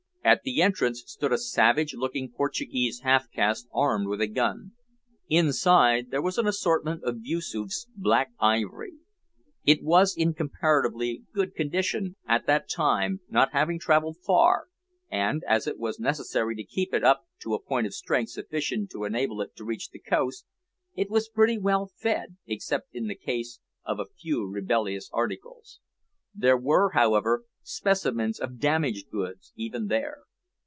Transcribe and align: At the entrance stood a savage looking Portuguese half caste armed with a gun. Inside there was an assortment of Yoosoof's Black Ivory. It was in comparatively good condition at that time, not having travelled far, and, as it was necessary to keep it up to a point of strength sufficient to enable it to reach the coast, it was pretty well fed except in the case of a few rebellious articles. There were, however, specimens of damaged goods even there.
At 0.23 0.43
the 0.43 0.61
entrance 0.61 1.01
stood 1.07 1.33
a 1.33 1.37
savage 1.37 1.95
looking 1.95 2.31
Portuguese 2.31 2.99
half 2.99 3.29
caste 3.31 3.67
armed 3.73 4.07
with 4.07 4.21
a 4.21 4.27
gun. 4.27 4.73
Inside 5.27 6.11
there 6.11 6.21
was 6.21 6.37
an 6.37 6.45
assortment 6.45 7.03
of 7.03 7.21
Yoosoof's 7.25 7.87
Black 7.95 8.29
Ivory. 8.39 8.97
It 9.65 9.81
was 9.81 10.15
in 10.15 10.35
comparatively 10.35 11.23
good 11.33 11.55
condition 11.55 12.15
at 12.27 12.45
that 12.45 12.69
time, 12.69 13.21
not 13.29 13.51
having 13.53 13.79
travelled 13.79 14.17
far, 14.23 14.67
and, 15.09 15.43
as 15.47 15.65
it 15.65 15.79
was 15.79 15.99
necessary 15.99 16.55
to 16.55 16.63
keep 16.63 16.93
it 16.93 17.03
up 17.03 17.25
to 17.41 17.55
a 17.55 17.59
point 17.61 17.87
of 17.87 17.93
strength 17.93 18.29
sufficient 18.29 18.91
to 18.91 19.05
enable 19.05 19.41
it 19.41 19.55
to 19.55 19.65
reach 19.65 19.89
the 19.89 19.97
coast, 19.99 20.45
it 20.95 21.09
was 21.09 21.29
pretty 21.29 21.57
well 21.57 21.87
fed 21.97 22.37
except 22.45 22.89
in 22.93 23.07
the 23.07 23.15
case 23.15 23.59
of 23.83 23.99
a 23.99 24.05
few 24.05 24.47
rebellious 24.47 25.09
articles. 25.11 25.79
There 26.33 26.55
were, 26.57 26.91
however, 26.91 27.43
specimens 27.63 28.39
of 28.39 28.57
damaged 28.57 29.11
goods 29.11 29.53
even 29.55 29.85
there. 29.85 30.23